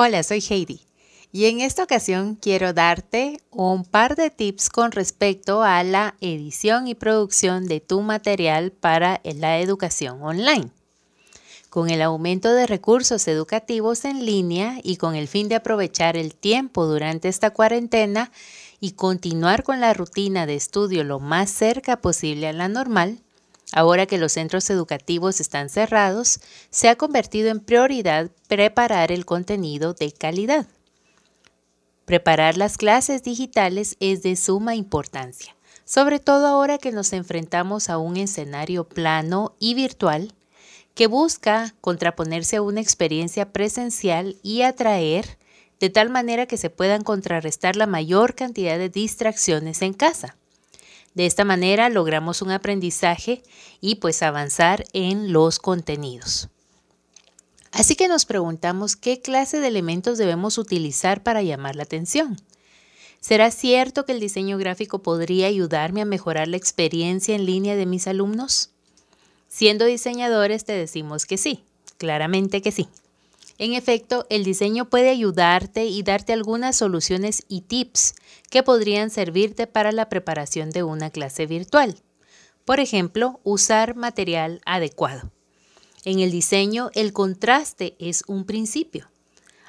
[0.00, 0.82] Hola, soy Heidi
[1.32, 6.86] y en esta ocasión quiero darte un par de tips con respecto a la edición
[6.86, 10.70] y producción de tu material para la educación online.
[11.68, 16.36] Con el aumento de recursos educativos en línea y con el fin de aprovechar el
[16.36, 18.30] tiempo durante esta cuarentena
[18.78, 23.18] y continuar con la rutina de estudio lo más cerca posible a la normal,
[23.72, 26.40] Ahora que los centros educativos están cerrados,
[26.70, 30.66] se ha convertido en prioridad preparar el contenido de calidad.
[32.06, 37.98] Preparar las clases digitales es de suma importancia, sobre todo ahora que nos enfrentamos a
[37.98, 40.32] un escenario plano y virtual
[40.94, 45.38] que busca contraponerse a una experiencia presencial y atraer
[45.78, 50.37] de tal manera que se puedan contrarrestar la mayor cantidad de distracciones en casa.
[51.18, 53.42] De esta manera logramos un aprendizaje
[53.80, 56.48] y pues avanzar en los contenidos.
[57.72, 62.36] Así que nos preguntamos qué clase de elementos debemos utilizar para llamar la atención.
[63.20, 67.86] ¿Será cierto que el diseño gráfico podría ayudarme a mejorar la experiencia en línea de
[67.86, 68.70] mis alumnos?
[69.48, 71.64] Siendo diseñadores te decimos que sí,
[71.96, 72.86] claramente que sí.
[73.58, 78.14] En efecto, el diseño puede ayudarte y darte algunas soluciones y tips
[78.50, 82.00] que podrían servirte para la preparación de una clase virtual.
[82.64, 85.32] Por ejemplo, usar material adecuado.
[86.04, 89.10] En el diseño, el contraste es un principio.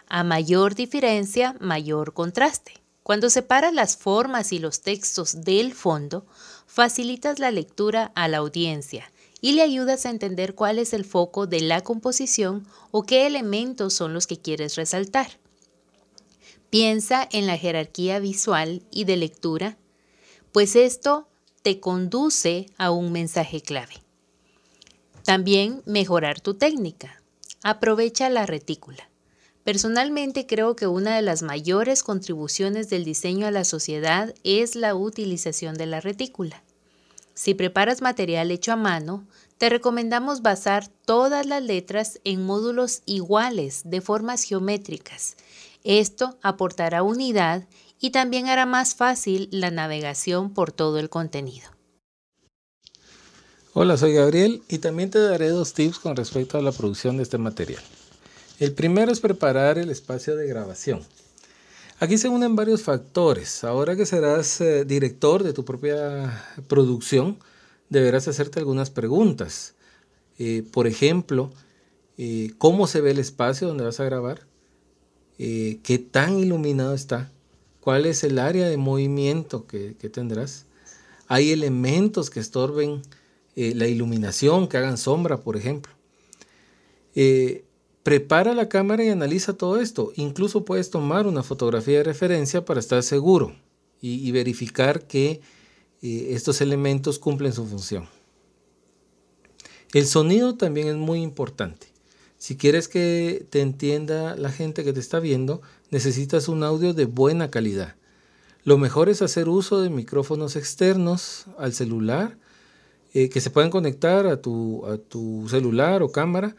[0.08, 2.74] A mayor diferencia, mayor contraste.
[3.02, 6.28] Cuando separas las formas y los textos del fondo,
[6.68, 11.48] facilitas la lectura a la audiencia y le ayudas a entender cuál es el foco
[11.48, 15.40] de la composición o qué elementos son los que quieres resaltar.
[16.70, 19.78] Piensa en la jerarquía visual y de lectura,
[20.52, 21.28] pues esto
[21.62, 23.94] te conduce a un mensaje clave.
[25.24, 27.22] También mejorar tu técnica.
[27.62, 29.10] Aprovecha la retícula.
[29.64, 34.96] Personalmente creo que una de las mayores contribuciones del diseño a la sociedad es la
[34.96, 36.64] utilización de la retícula.
[37.40, 39.26] Si preparas material hecho a mano,
[39.58, 45.38] te recomendamos basar todas las letras en módulos iguales de formas geométricas.
[45.86, 47.66] Esto aportará unidad
[47.98, 51.70] y también hará más fácil la navegación por todo el contenido.
[53.72, 57.24] Hola, soy Gabriel y también te daré dos tips con respecto a la producción de
[57.24, 57.82] este material.
[58.60, 61.06] El primero es preparar el espacio de grabación.
[62.02, 63.66] Aquí se unen varios factores.
[63.66, 67.40] Ahora que serás eh, director de tu propia producción,
[67.90, 69.76] deberás hacerte algunas preguntas.
[70.38, 71.52] Eh, por ejemplo,
[72.18, 74.48] eh, ¿cómo se ve el espacio donde vas a grabar?
[75.38, 77.32] ¿Qué tan iluminado está?
[77.80, 80.66] ¿Cuál es el área de movimiento que, tendrás?
[81.28, 83.02] ¿Hay elementos que estorben
[83.56, 85.94] la iluminación, que hagan sombra, por ejemplo?
[88.04, 90.12] Prepara la cámara y analiza todo esto.
[90.16, 93.56] Incluso puedes tomar una fotografía de referencia para estar seguro
[94.02, 95.42] y, verificar que
[96.02, 98.08] eh, estos elementos cumplen su función.
[99.94, 101.88] El sonido también es muy importante.
[102.38, 105.62] Si quieres que te entienda la gente que te está viendo,
[105.92, 107.96] necesitas un audio de buena calidad.
[108.64, 112.38] Lo mejor es hacer uso de micrófonos externos al celular
[113.14, 116.56] eh, que se puedan conectar a tu, a tu celular o cámara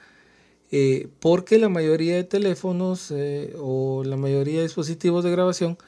[0.72, 5.78] eh, porque la mayoría de teléfonos eh, o la mayoría de dispositivos de grabación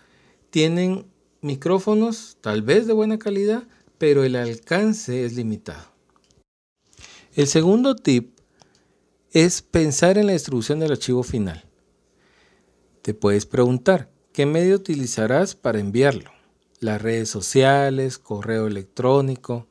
[0.51, 1.07] tienen
[1.41, 3.63] micrófonos tal vez de buena calidad,
[3.99, 5.93] pero el alcance es limitado.
[7.35, 8.39] El segundo tip
[9.31, 11.65] es pensar en la distribución del archivo final.
[13.03, 16.31] Te puedes preguntar, ¿qué medio utilizarás para enviarlo?
[16.81, 19.67] Las redes sociales, correo electrónico,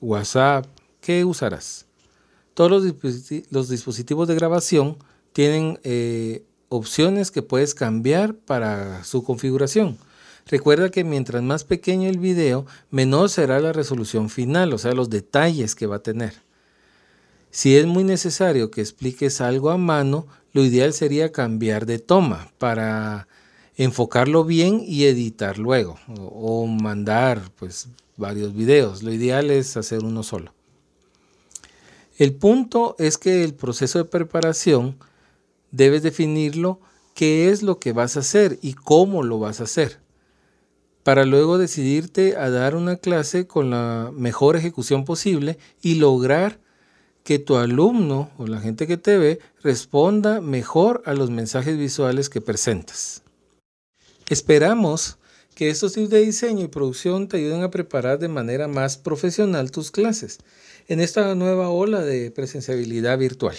[0.00, 0.66] WhatsApp,
[1.00, 1.86] ¿qué usarás?
[2.54, 4.96] Todos los, dispositivos de grabación
[5.32, 9.96] tienen eh, opciones que puedes cambiar para su configuración.
[10.46, 15.08] Recuerda que mientras más pequeño el video, menor será la resolución final, o sea, los
[15.08, 16.34] detalles que va a tener.
[17.50, 22.50] Si es muy necesario que expliques algo a mano, lo ideal sería cambiar de toma
[22.58, 23.28] para
[23.76, 29.02] enfocarlo bien y editar luego o, mandar pues varios videos.
[29.02, 30.52] Lo ideal es hacer uno solo.
[32.18, 34.98] El punto es que el proceso de preparación
[35.70, 36.80] debes definirlo
[37.14, 40.00] qué es lo que vas a hacer y cómo lo vas a hacer,
[41.02, 46.60] para luego decidirte a dar una clase con la mejor ejecución posible y lograr
[47.24, 52.28] que tu alumno o la gente que te ve responda mejor a los mensajes visuales
[52.28, 53.22] que presentas.
[54.28, 55.18] Esperamos
[55.54, 59.70] que estos tips de diseño y producción te ayuden a preparar de manera más profesional
[59.70, 60.38] tus clases
[60.88, 63.56] en esta nueva ola de presenciabilidad virtual.